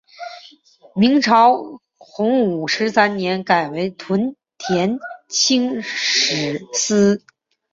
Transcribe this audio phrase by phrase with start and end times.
[0.95, 4.97] 明朝洪武十三年改为屯田
[5.29, 7.23] 清吏司。